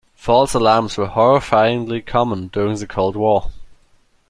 False 0.15 0.55
alarms 0.55 0.97
were 0.97 1.09
horrifyingly 1.09 2.03
common 2.03 2.47
during 2.47 2.75
the 2.79 2.87
Cold 2.87 3.15
War. 3.15 3.51